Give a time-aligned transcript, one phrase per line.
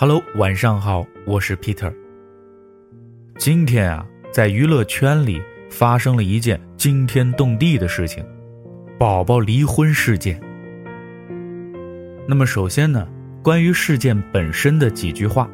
[0.00, 1.92] Hello，晚上好，我是 Peter。
[3.36, 8.24] 今天啊，在娱乐圈里发生了一件惊天动地的事情——
[8.98, 10.40] 宝宝离婚事件。
[12.26, 13.06] 那么，首先呢，
[13.42, 15.46] 关于事件本身的几句话。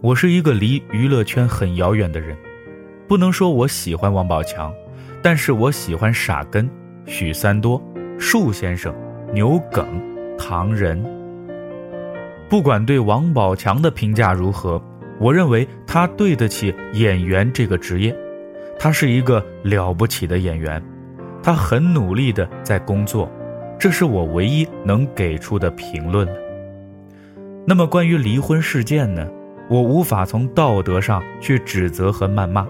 [0.00, 2.36] 我是一个离娱乐圈很遥远的人，
[3.06, 4.74] 不能说我喜欢王宝强，
[5.22, 6.68] 但是我喜欢傻根、
[7.06, 7.80] 许三多、
[8.18, 8.92] 树先生、
[9.32, 9.86] 牛耿、
[10.36, 11.00] 唐人。
[12.48, 14.82] 不管对王宝强的评价如何，
[15.20, 18.16] 我认为他对得起演员这个职业，
[18.78, 20.82] 他是一个了不起的演员，
[21.42, 23.30] 他很努力的在工作，
[23.78, 26.26] 这是我唯一能给出的评论。
[27.66, 29.28] 那么关于离婚事件呢？
[29.68, 32.66] 我无法从道德上去指责和谩骂，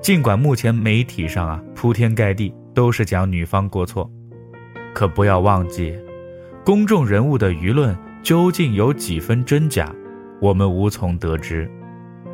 [0.00, 4.10] 尽管目前媒体上啊铺天盖地都是讲女方过错，
[4.94, 5.94] 可不要忘记，
[6.64, 7.94] 公众人物的舆论。
[8.28, 9.90] 究竟有几分真假，
[10.38, 11.66] 我们无从得知。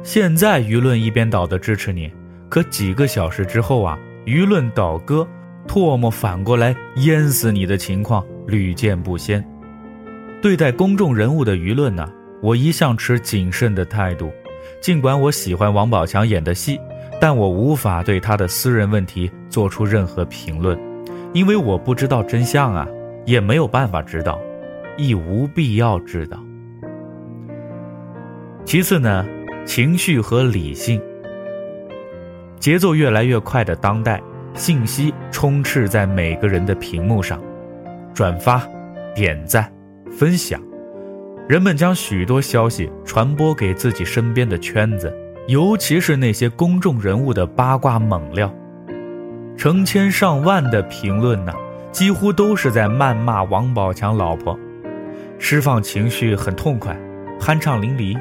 [0.02, 2.10] 现在舆论一边倒的支持你，
[2.48, 3.96] 可几个小时之后啊，
[4.27, 5.24] 舆论倒戈，
[5.69, 9.41] 唾沫反过来淹死你的情况屡见不鲜。
[10.42, 12.10] 对待公众人物的舆论呢，
[12.42, 14.32] 我一向持谨慎的态度。
[14.80, 16.76] 尽管我喜欢王宝强演的戏，
[17.20, 20.76] 但我无法对他的私人问题做出任何评论，
[21.32, 22.84] 因为我不知道真相啊，
[23.24, 24.36] 也没有办法知道。
[24.97, 26.39] 亦无必要知道。
[28.64, 29.25] 其次呢，
[29.67, 31.00] 情绪和理性。
[32.59, 34.22] 节奏越来越快的当代，
[34.55, 37.39] 信息充斥在每个人的屏幕上，
[38.15, 38.67] 转发、
[39.15, 39.70] 点赞、
[40.11, 40.59] 分享，
[41.47, 45.15] 人们将许多消息传播给自己身边的圈子，
[45.47, 48.50] 尤其是那些公众人物的八卦猛料，
[49.59, 51.53] 成千上万的评论呢，
[51.92, 54.59] 几乎都是在谩骂王宝强老婆。
[55.38, 56.96] 释放情绪很痛快，
[57.38, 58.18] 酣畅淋漓。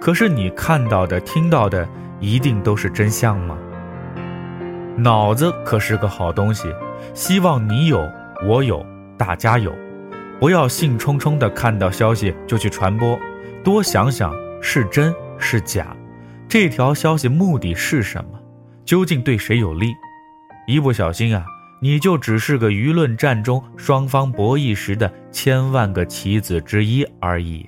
[0.00, 1.88] 可是你看到的、听到的，
[2.20, 3.56] 一定都是真相吗？
[4.96, 6.68] 脑子可是个好东西，
[7.14, 8.06] 希望你有，
[8.46, 8.84] 我有，
[9.16, 9.74] 大家有。
[10.38, 13.18] 不要兴冲冲的看到消息就去传播，
[13.62, 15.94] 多想想是真是假，
[16.48, 18.38] 这条消息目的是什么，
[18.84, 19.92] 究竟对谁有利？
[20.66, 21.44] 一不小心啊！
[21.82, 27.66] 你就只是个舆论战中双方博弈时的千万个棋子之一而已，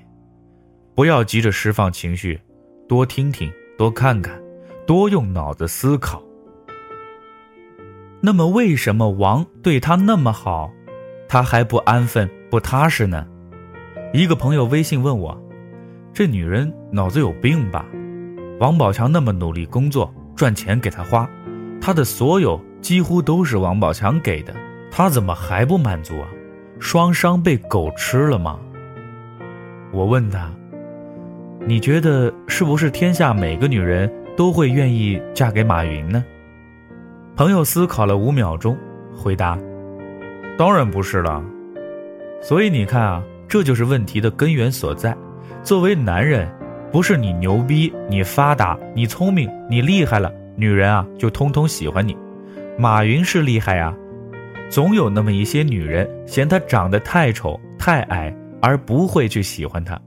[0.94, 2.38] 不要急着释放情绪，
[2.86, 4.38] 多听听，多看看，
[4.86, 6.22] 多用脑子思考。
[8.20, 10.70] 那么，为什么王对他那么好，
[11.26, 13.26] 他还不安分不踏实呢？
[14.12, 15.42] 一个朋友微信问我
[16.12, 17.86] ：“这女人脑子有病吧？
[18.60, 21.26] 王宝强那么努力工作赚钱给她花，
[21.80, 24.52] 她的所有。”几乎都是王宝强给的，
[24.90, 26.28] 他怎么还不满足啊？
[26.80, 28.58] 双商被狗吃了吗？
[29.92, 30.50] 我问他
[31.64, 36.24] ：“你觉得是不是天下每个女人都会愿意嫁给马云呢？”
[37.36, 38.76] 朋友思考了五秒钟，
[39.16, 39.56] 回答
[40.58, 41.42] ：“当然不是了。”
[42.42, 45.16] 所以你看啊，这就是问题的根源所在。
[45.62, 46.52] 作为男人，
[46.90, 52.16] 不是你牛逼、你发达、你聪明、你厉害了，女人啊就通通喜欢你。
[52.78, 53.94] 马云是厉害啊，
[54.68, 60.00] 总有那么一些女人嫌他长得太丑太矮，而不会去喜欢他。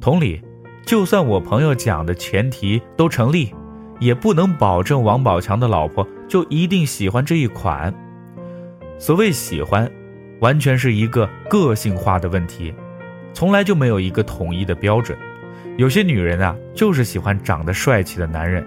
[0.00, 0.40] 同理，
[0.86, 3.52] 就算我朋友讲的前提都成立，
[3.98, 7.92] 也不能保证王宝强的老婆就一定喜欢这一款。
[8.98, 9.90] 所谓喜欢，
[10.40, 12.72] 完全是一个个性化的问题，
[13.32, 15.18] 从来就没有一个统一的标准。
[15.76, 18.64] 有些女人啊，就是喜欢长得帅气的男人，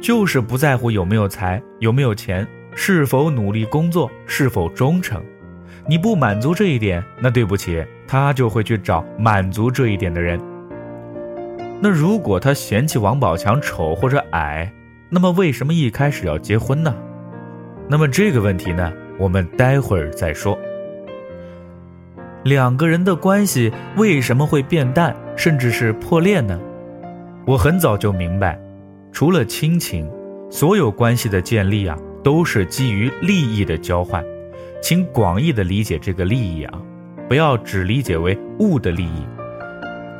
[0.00, 2.46] 就是不在乎有没有才有没有钱。
[2.74, 5.22] 是否努力工作，是否忠诚，
[5.86, 10.40] 你不满足这一点，那对不起，他就会去找满足这一点的人。
[11.80, 14.72] 那如果他嫌弃王宝强丑或者矮，
[15.08, 16.94] 那么为什么一开始要结婚呢？
[17.88, 20.58] 那么这个问题呢，我们待会儿再说。
[22.44, 26.58] 两个人的关系为什么会变淡，甚至是破裂呢？
[27.46, 28.58] 我很早就明白，
[29.10, 30.08] 除了亲情，
[30.50, 31.98] 所有关系的建立啊。
[32.22, 34.24] 都是基于利益的交换，
[34.82, 36.78] 请广义的理解这个利益啊，
[37.28, 39.26] 不要只理解为物的利益。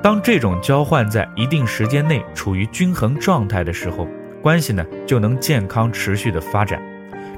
[0.03, 4.09] 当这种交换在一定时间内处于均衡状态的时候，
[4.41, 6.81] 关系呢就能健康持续的发展。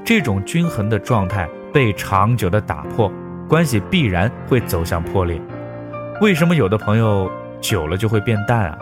[0.05, 3.11] 这种均衡的状态被长久的打破，
[3.49, 5.41] 关系必然会走向破裂。
[6.21, 8.77] 为什么有的朋友久了就会变淡啊？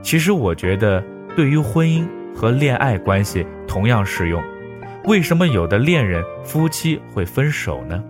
[0.00, 1.02] 其实我觉得
[1.34, 4.42] 对于婚姻和恋爱关系同样适用。
[5.06, 8.02] 为什么有的恋人夫妻会分手呢？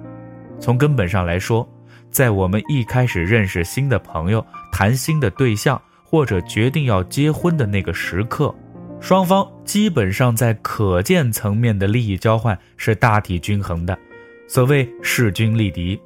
[0.59, 1.69] 从根本上来说，
[2.11, 8.55] 在我们一开始认识新的朋友、谈新的对象，或者决定要结婚的那个时刻，
[8.99, 13.97] 双方基本上在可见层面的利益交换是大体均衡的。
[14.49, 16.01] 所谓势均力敌，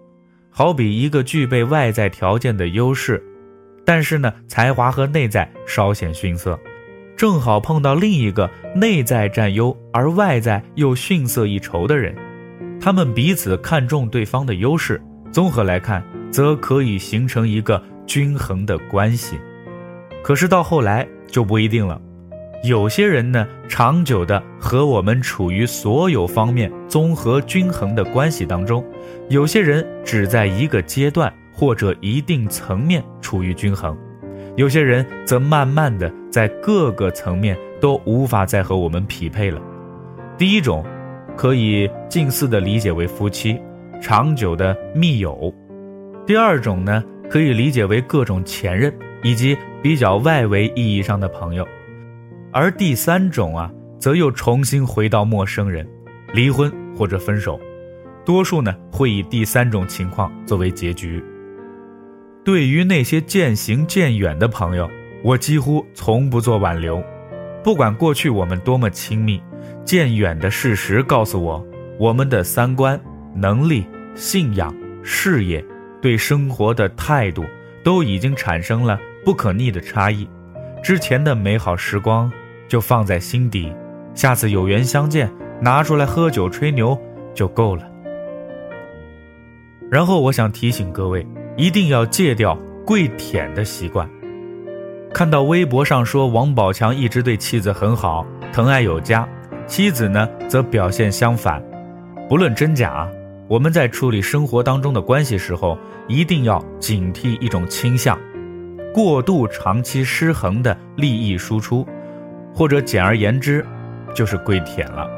[0.50, 3.22] 好比一个具备外在条件的优势，
[3.84, 6.58] 但是呢，才华和内在稍显逊色，
[7.20, 12.14] 正好碰到另一个内在占优而外在又逊色一筹的人。
[12.80, 14.98] 他们彼此看重对方的优势，
[15.30, 19.38] 综合来看，则可以形成一个均衡的关系。
[20.22, 22.00] 可是到后来就不一定了，
[22.64, 28.82] 有些人呢，长久的和我们处于所有方面综合均衡的关系当中；
[29.28, 33.94] 有些人只在一个阶段或者一定层面处于均衡；
[34.56, 39.60] 有些人则慢慢的在各个层面都无法再和我们匹配了。
[40.38, 40.84] 第一种。
[41.36, 43.58] 可以近似的理解为夫妻，
[43.98, 45.50] 长久的密友；
[46.26, 48.92] 第二种呢，可以理解为各种前任
[49.22, 51.64] 以及比较外围意义上的朋友；
[52.52, 55.88] 而第三种啊，则又重新回到陌生人，
[56.34, 57.58] 离婚或者分手。
[58.22, 61.24] 多数呢，会以第三种情况作为结局。
[62.44, 64.90] 对于那些渐行渐远的朋友，
[65.22, 67.02] 我几乎从不做挽留，
[67.62, 69.40] 不管过去我们多么亲密。
[69.84, 71.64] 渐远的事实告诉我，
[71.98, 72.98] 我们的三观、
[73.34, 73.84] 能力、
[74.14, 75.64] 信仰、事业，
[76.00, 77.44] 对生活的态度，
[77.82, 80.28] 都已经产生了不可逆的差异。
[80.82, 82.30] 之前的美好时光
[82.68, 83.72] 就放在心底，
[84.14, 85.30] 下次有缘相见，
[85.60, 86.98] 拿出来喝酒吹牛
[87.34, 87.82] 就够了。
[89.90, 91.26] 然后我想提醒各位，
[91.56, 92.56] 一定要戒掉
[92.86, 94.08] 跪舔的习惯。
[95.12, 99.28] 看到微博上说王宝强一直对妻子很好，疼爱有加。
[99.66, 101.62] 妻子呢，则表现相反。
[102.28, 103.08] 不论真假，
[103.48, 105.76] 我们在处理生活当中的关系时候，
[106.08, 108.18] 一定要警惕一种倾向：
[108.94, 111.86] 过度长期失衡的利益输出，
[112.54, 113.64] 或者简而言之，
[114.14, 115.08] 就是跪舔了。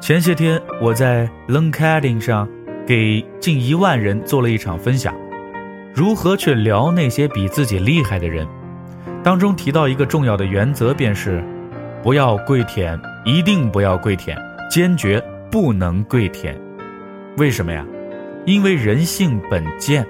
[0.00, 2.48] 前些天我在 LinkedIn 上
[2.86, 5.14] 给近一万人做了一场分享，
[5.94, 8.46] 如何去聊那些比自己厉害的人。
[9.26, 11.42] 当中提到一个重要的原则，便是
[12.00, 12.96] 不要跪舔。
[13.24, 14.40] 一定不要跪舔，
[14.70, 15.20] 坚决
[15.50, 16.56] 不能跪舔。
[17.36, 17.84] 为什么呀？
[18.44, 20.06] 因为人性本贱，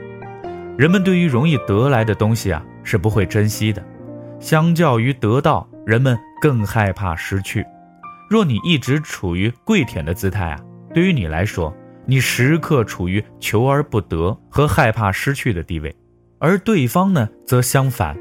[0.76, 3.82] 人们对于容易得来的东西啊是不会珍惜的。
[4.38, 7.64] 相较于得到，人们更害怕失去。
[8.28, 10.60] 若你一直处于跪舔的姿态啊，
[10.92, 11.74] 对于你来说，
[12.04, 15.96] 你时刻处于求而不得和害怕失去的地位，
[16.38, 18.14] 而对方呢，则相反，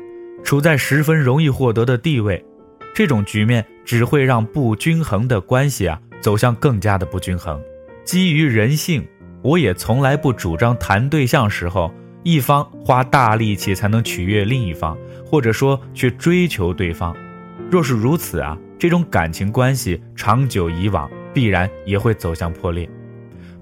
[0.46, 2.42] 处在十分容易获得的地位。
[2.94, 7.62] 这种局面只会让不均衡的关系啊走向更加的不均衡。
[8.06, 9.06] 基于人性，
[9.42, 11.92] 我也从来不主张谈对象时候
[12.24, 17.14] 一方花大力气才能取悦另一方，或者说去追求对方。
[17.70, 22.88] 若是如此啊，这种感情关系长久以往必然也会走向破裂。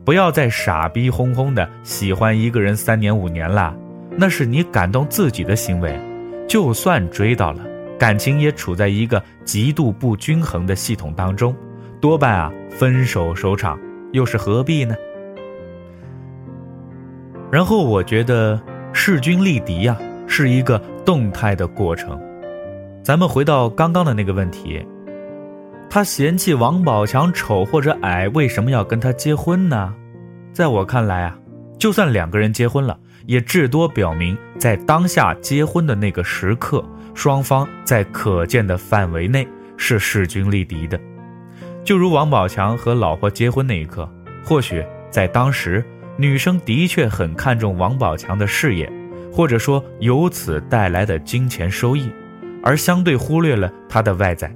[0.05, 3.73] 不要再傻逼哄哄的喜欢一个人三年五年了，
[4.17, 5.97] 那是你感动自己的行为。
[6.47, 7.63] 就算追到了。
[7.99, 11.55] 感情也处在一个极度不均衡的系统当中，
[12.01, 13.79] 多半啊分手收场，
[14.11, 14.93] 又是何必呢？
[17.49, 18.59] 然后我觉得
[18.91, 19.97] 势均力敌呀
[20.27, 22.19] 是一个动态的过程。
[23.03, 24.85] 咱们回到刚刚的那个问题，
[25.89, 29.93] 他嫌弃王宝强丑或者矮，为什么要跟他结婚呢？
[30.51, 31.37] 在我看来啊，
[31.77, 36.83] 就算两个人结婚了，也至多表明在当下结婚的那个时刻。
[37.15, 40.99] 双方在可见的范围内是势均力敌的，
[41.83, 44.11] 就如王宝强和老婆结婚那一刻，
[44.43, 45.85] 或许在当时，
[46.17, 48.91] 女生的确很看重王宝强的事业，
[49.31, 52.11] 或者说由此带来的金钱收益，
[52.63, 54.51] 而相对忽略了他的外在。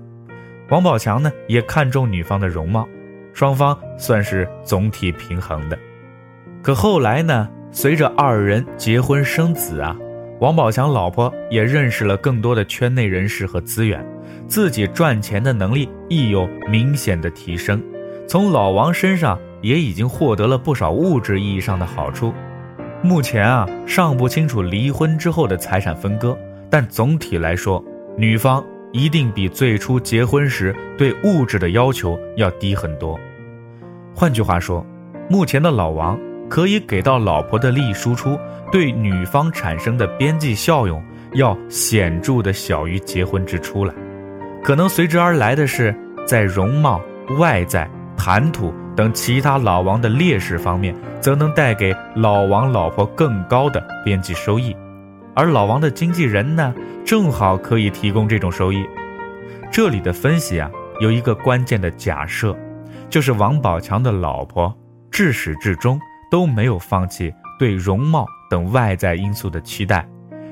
[0.70, 2.90] 王宝强呢，也看重女方的容貌，
[3.34, 5.78] 双方算是总体平衡的。
[6.64, 7.48] 可后来呢，
[7.80, 9.96] 随着二人结婚生子啊。
[10.40, 14.04] 王宝强老婆也认识了更多的圈内人士和资源，
[14.48, 17.80] 自己赚钱的能力亦有明显的提升。
[18.28, 22.34] 从老王身上也已经获得了不少物质意义上的好处。
[23.04, 26.36] 目前啊尚不清楚离婚之后的财产分割，
[26.72, 27.84] 但总体来说，
[28.18, 33.20] 女方一定比最初结婚时对物质的要求要低很多。
[34.16, 34.84] 换句话说，
[35.30, 36.20] 目前的老王。
[36.50, 38.40] 可以给到老婆的利益输出，
[38.72, 43.94] 对女方产生的边际效用要显著的小于结婚之初了。
[44.64, 47.02] 可能随之而来的是，在容貌、
[47.38, 54.76] 外在、谈吐等其他老王的劣势方面，则能带给老王老婆更高的边际收益，
[55.36, 56.74] 而老王的经纪人呢，
[57.06, 58.86] 正好可以提供这种收益。
[59.72, 62.58] 这里的分析啊，有一个关键的假设，
[63.10, 64.74] 就是王宝强的老婆
[65.12, 70.08] 至始至终都没有放弃对容貌等外在因素的期待，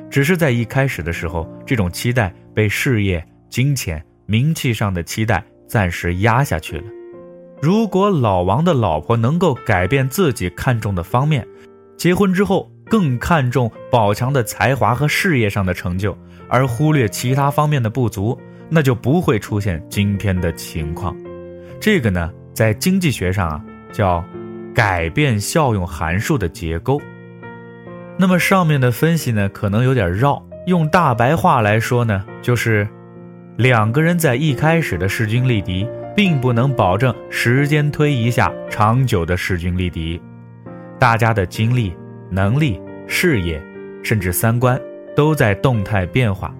[0.10, 6.84] 只是在一开始的时候，这种期待被事业、金钱、名气上的期待暂时压下去了。
[7.62, 11.48] 如果老王的老婆能够改变自己看重的方面，
[11.98, 16.15] 结婚之后更看重宝强的才华和事业上的成就，
[16.50, 18.38] 而忽略其他方面的不足，
[18.70, 21.15] 那就不会出现今天的情况。
[21.79, 24.24] 这个呢，在经济学上啊叫
[24.75, 27.01] 改变效用函数的结构。
[28.20, 32.88] 那么上面的分析呢，可能有点绕，用大白话来说呢，就是
[33.58, 35.88] 两个人在一开始的势均力敌。
[36.15, 40.22] 并不能保证时间推移下长久的势均力敌，
[40.98, 41.94] 大家的精力、
[42.32, 43.62] 能力、事业，
[44.01, 44.79] 甚至三观
[45.13, 46.55] 都在动态变化。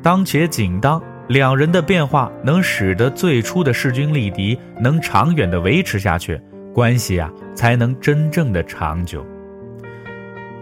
[0.00, 6.40] 当且仅当两人的变化能使得最初的势均力敌能长远的维持下去，
[6.72, 9.24] 关系啊才能真正的长久。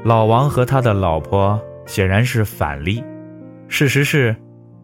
[0.05, 3.03] 老王和他的老婆显然是反例，
[3.69, 4.35] 事实是，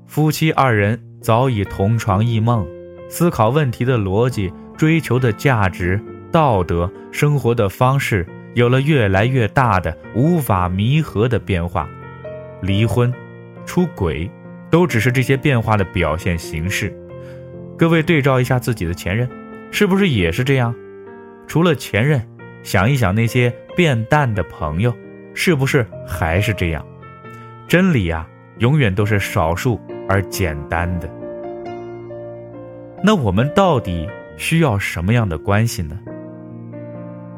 [0.07, 2.67] 夫妻二人早已同床异梦。
[3.09, 6.01] 思考问题的逻辑、追求的价值、
[6.33, 11.87] 道德、生活的方式，有了越来越大的无法弥合的变化。
[12.63, 13.13] 离婚、
[13.67, 14.31] 出轨，
[14.71, 16.97] 都只是这些变化的表现形式。
[17.77, 19.29] 各位对照一下自己的前任，
[19.71, 20.75] 是不是也是这样？
[21.53, 22.19] 除了前任，
[22.63, 24.91] 想一想那些变淡的朋友，
[25.35, 26.83] 是不是还是这样？
[27.69, 29.79] 真理啊，永远都是少数
[30.09, 31.07] 而简单的。
[33.05, 35.99] 那我们到底需要什么样的关系呢？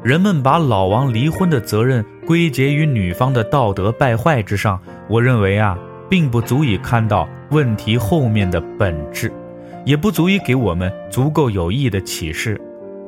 [0.01, 4.79] 人们把老王离婚的责任归结于女方的道德败坏之上，
[5.09, 5.77] 我认为啊，
[6.09, 9.29] 并不足以看到问题后面的本质，
[9.83, 12.57] 也不足以给我们足够有益的启示。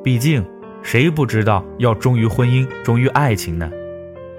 [0.04, 0.44] 毕竟，
[0.82, 3.70] 谁不知道要忠于婚姻、忠于爱情呢？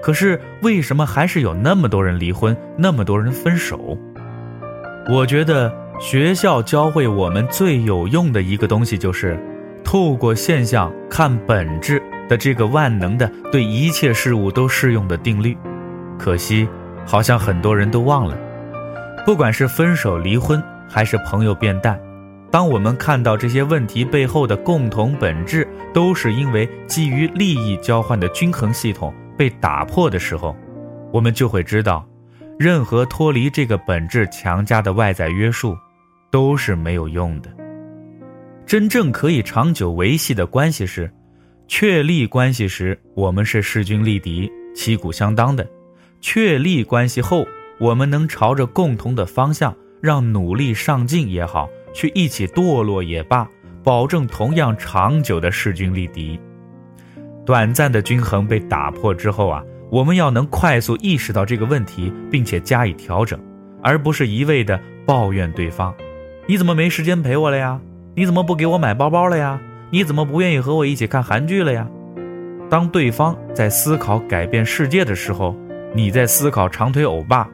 [0.01, 3.98] 可是，为什么还是有那么多人离婚，那么多人分手？
[5.10, 5.74] 我觉得。
[6.01, 9.38] 学校教会我们最有用的一个东西，就是
[9.84, 15.58] 透过现象看本质的这个万能的对一切事物都适用的定律。
[16.17, 16.69] 可惜，
[17.05, 18.38] 好像很多人都忘了。
[19.25, 22.00] 不管是分手、离婚，还是朋友变淡，
[22.51, 30.56] 当我们看到这些问题背后的共同本质，都是因为基于利益交换的均衡系统被打破的时候，
[31.12, 32.08] 我们就会知道，
[32.58, 35.75] 任何脱离这个本质强加的外在约束。
[36.32, 37.50] 都是没有用的。
[38.68, 41.12] 真正可以长久维系的关系是，
[41.68, 45.63] 确立关系时我们是势均力敌、旗鼓相当的；
[46.22, 47.48] 确立关系后，
[47.79, 53.48] 我们能朝着共同的方向，让努力上进也好，去一起堕落也罢，
[53.84, 56.39] 保证同样长久的势均力敌。
[57.46, 63.39] 短暂的均衡被打破之后啊，我们要能快速意识到这个问题，并且加以调整，
[63.81, 65.93] 而不是一味的抱怨对方。
[66.46, 67.79] 你怎么没时间陪我了呀？
[68.15, 69.60] 你怎么不给我买包包了呀？
[69.91, 71.88] 你怎么不愿意和我一起看韩剧了呀？
[72.69, 75.55] 当对方在思考改变世界的时候，
[75.96, 77.50] 你在思考长腿欧巴，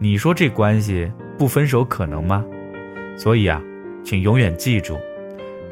[0.00, 2.44] 你说这关系不分手可能吗？
[3.16, 3.62] 所以啊，
[4.06, 4.96] 请永远记住，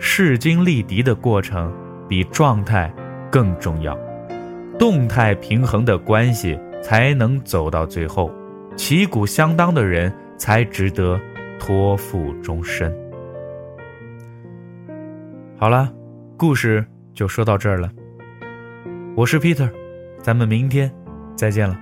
[0.00, 1.72] 势均力敌的过程
[2.08, 2.92] 比状态
[3.30, 3.96] 更重要，
[4.76, 8.28] 动态平衡的关系才能走到最后，
[8.74, 11.18] 旗鼓相当的人才值得。
[11.56, 12.92] 托付终身。
[15.56, 15.90] 好了，
[16.36, 17.88] 故事就说到这儿了。
[19.14, 19.70] 我是 Peter，
[20.20, 20.92] 咱们明天
[21.36, 21.78] 再见了。